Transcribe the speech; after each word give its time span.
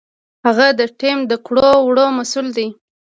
هغه 0.45 0.67
د 0.79 0.81
ټیم 0.99 1.19
د 1.31 1.33
کړو 1.45 1.69
وړو 1.87 2.05
مسؤل 2.17 2.47
دی. 2.57 2.67